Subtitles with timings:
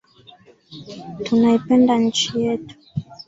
[1.23, 2.73] Tunaipenda nchi yetu.